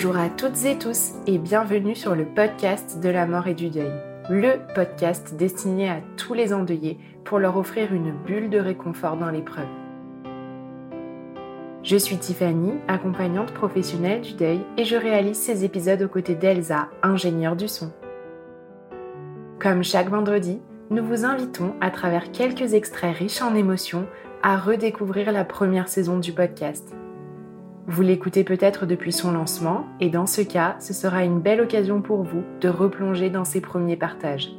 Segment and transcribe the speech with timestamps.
[0.00, 3.68] Bonjour à toutes et tous et bienvenue sur le podcast de la mort et du
[3.68, 3.90] deuil,
[4.30, 9.28] le podcast destiné à tous les endeuillés pour leur offrir une bulle de réconfort dans
[9.28, 9.66] l'épreuve.
[11.82, 16.90] Je suis Tiffany, accompagnante professionnelle du deuil et je réalise ces épisodes aux côtés d'Elsa,
[17.02, 17.90] ingénieure du son.
[19.58, 24.06] Comme chaque vendredi, nous vous invitons à travers quelques extraits riches en émotions
[24.44, 26.94] à redécouvrir la première saison du podcast.
[27.90, 32.02] Vous l'écoutez peut-être depuis son lancement et dans ce cas, ce sera une belle occasion
[32.02, 34.50] pour vous de replonger dans ses premiers partages.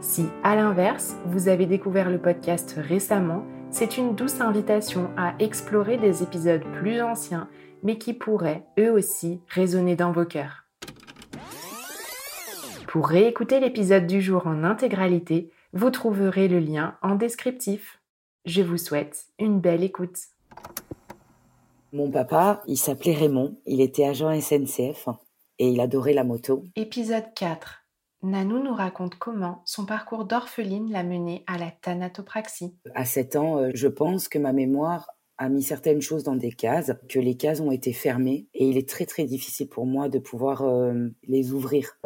[0.00, 5.96] Si, à l'inverse, vous avez découvert le podcast récemment, c'est une douce invitation à explorer
[5.96, 7.48] des épisodes plus anciens,
[7.82, 10.66] mais qui pourraient, eux aussi, résonner dans vos cœurs.
[12.88, 18.02] Pour réécouter l'épisode du jour en intégralité, vous trouverez le lien en descriptif.
[18.44, 20.18] Je vous souhaite une belle écoute.
[21.90, 25.08] Mon papa, il s'appelait Raymond, il était agent SNCF
[25.58, 26.64] et il adorait la moto.
[26.76, 27.86] Épisode 4.
[28.22, 32.76] Nanou nous raconte comment son parcours d'orpheline l'a mené à la thanatopraxie.
[32.94, 35.08] À 7 ans, euh, je pense que ma mémoire
[35.38, 38.76] a mis certaines choses dans des cases, que les cases ont été fermées et il
[38.76, 41.98] est très très difficile pour moi de pouvoir euh, les ouvrir.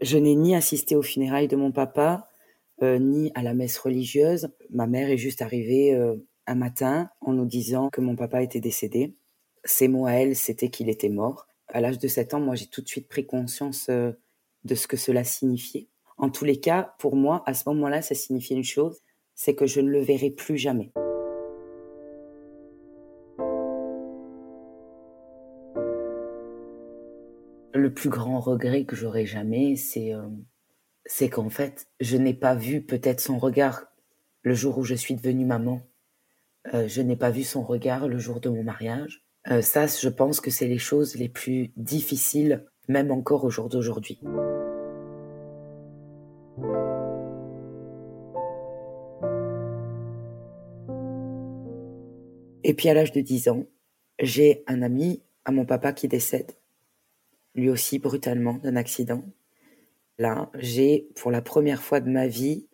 [0.00, 2.28] Je n'ai ni assisté aux funérailles de mon papa,
[2.98, 4.48] ni à la messe religieuse.
[4.70, 8.60] Ma mère est juste arrivée euh, un matin en nous disant que mon papa était
[8.60, 9.14] décédé.
[9.64, 11.46] Ses mots à elle, c'était qu'il était mort.
[11.68, 14.12] À l'âge de 7 ans, moi, j'ai tout de suite pris conscience euh,
[14.64, 15.88] de ce que cela signifiait.
[16.16, 19.00] En tous les cas, pour moi, à ce moment-là, ça signifiait une chose,
[19.34, 20.92] c'est que je ne le verrai plus jamais.
[27.72, 30.12] Le plus grand regret que j'aurai jamais, c'est
[31.06, 33.86] c'est qu'en fait, je n'ai pas vu peut-être son regard
[34.42, 35.82] le jour où je suis devenue maman.
[36.72, 39.24] Euh, je n'ai pas vu son regard le jour de mon mariage.
[39.50, 43.68] Euh, ça, je pense que c'est les choses les plus difficiles, même encore au jour
[43.68, 44.18] d'aujourd'hui.
[52.66, 53.66] Et puis à l'âge de 10 ans,
[54.18, 56.52] j'ai un ami à mon papa qui décède,
[57.54, 59.22] lui aussi brutalement d'un accident.
[60.18, 62.68] Là, j'ai pour la première fois de ma vie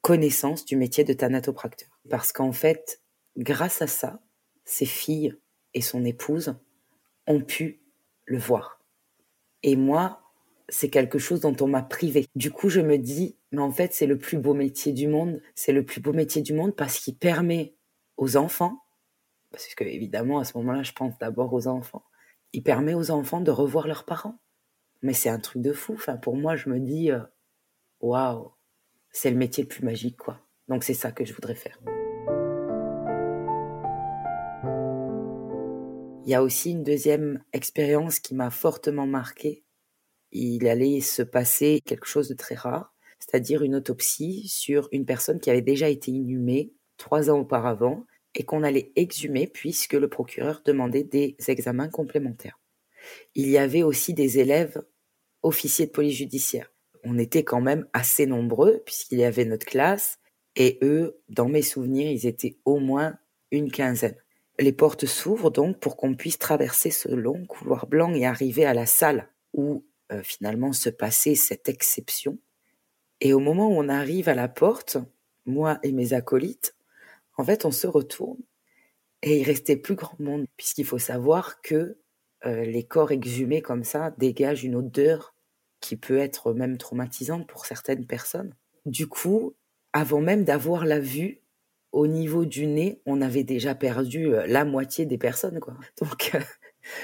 [0.00, 1.88] connaissance du métier de thanatopracteur.
[2.08, 3.02] Parce qu'en fait,
[3.36, 4.20] grâce à ça,
[4.64, 5.36] ses filles
[5.74, 6.54] et son épouse
[7.26, 7.80] ont pu
[8.24, 8.80] le voir.
[9.62, 10.22] Et moi,
[10.68, 12.26] c'est quelque chose dont on m'a privé.
[12.34, 15.40] Du coup, je me dis, mais en fait, c'est le plus beau métier du monde.
[15.54, 17.74] C'est le plus beau métier du monde parce qu'il permet
[18.16, 18.84] aux enfants,
[19.50, 22.04] parce que évidemment, à ce moment-là, je pense d'abord aux enfants,
[22.52, 24.38] il permet aux enfants de revoir leurs parents.
[25.06, 25.92] Mais c'est un truc de fou.
[25.92, 27.20] Enfin, pour moi, je me dis, euh,
[28.00, 28.50] waouh,
[29.12, 30.40] c'est le métier le plus magique, quoi.
[30.66, 31.78] Donc c'est ça que je voudrais faire.
[36.24, 39.62] Il y a aussi une deuxième expérience qui m'a fortement marquée.
[40.32, 45.38] Il allait se passer quelque chose de très rare, c'est-à-dire une autopsie sur une personne
[45.38, 50.62] qui avait déjà été inhumée trois ans auparavant et qu'on allait exhumer puisque le procureur
[50.64, 52.58] demandait des examens complémentaires.
[53.36, 54.82] Il y avait aussi des élèves
[55.46, 56.72] officiers de police judiciaire.
[57.04, 60.18] On était quand même assez nombreux puisqu'il y avait notre classe
[60.56, 63.18] et eux, dans mes souvenirs, ils étaient au moins
[63.50, 64.16] une quinzaine.
[64.58, 68.72] Les portes s'ouvrent donc pour qu'on puisse traverser ce long couloir blanc et arriver à
[68.74, 72.38] la salle où euh, finalement se passait cette exception.
[73.20, 74.96] Et au moment où on arrive à la porte,
[75.44, 76.74] moi et mes acolytes,
[77.36, 78.40] en fait, on se retourne
[79.22, 81.98] et il restait plus grand monde puisqu'il faut savoir que
[82.46, 85.34] euh, les corps exhumés comme ça dégagent une odeur
[85.86, 88.56] qui peut être même traumatisante pour certaines personnes.
[88.86, 89.54] Du coup,
[89.92, 91.42] avant même d'avoir la vue,
[91.92, 95.74] au niveau du nez, on avait déjà perdu euh, la moitié des personnes, quoi.
[96.02, 96.40] Donc, euh,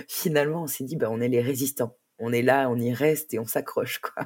[0.08, 1.96] finalement, on s'est dit, bah, on est les résistants.
[2.18, 4.24] On est là, on y reste et on s'accroche, quoi.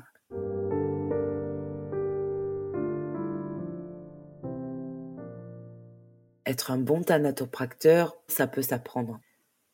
[6.46, 9.20] Être un bon thanatopracteur, ça peut s'apprendre.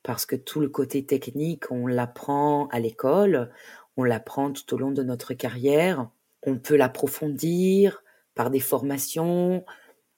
[0.03, 3.53] Parce que tout le côté technique, on l'apprend à l'école,
[3.97, 6.11] on l'apprend tout au long de notre carrière.
[6.43, 8.03] On peut l'approfondir
[8.35, 9.65] par des formations,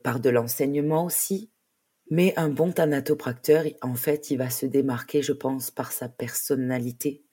[0.03, 1.51] par de l'enseignement aussi.
[2.11, 7.25] Mais un bon thanatopracteur, en fait, il va se démarquer, je pense, par sa personnalité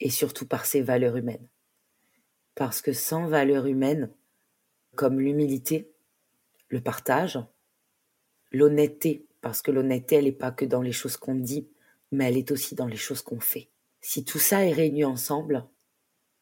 [0.00, 1.48] et surtout par ses valeurs humaines.
[2.54, 4.10] Parce que sans valeurs humaines,
[4.94, 5.92] comme l'humilité,
[6.68, 7.38] le partage,
[8.52, 11.68] l'honnêteté, parce que l'honnêteté, elle n'est pas que dans les choses qu'on dit,
[12.10, 13.68] mais elle est aussi dans les choses qu'on fait.
[14.06, 15.64] Si tout ça est réuni ensemble,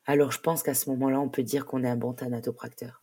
[0.05, 3.01] alors je pense qu'à ce moment-là, on peut dire qu'on est un bon thanatopracteur.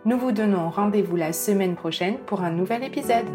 [0.06, 3.28] Nous vous donnons rendez-vous la semaine prochaine pour un nouvel épisode.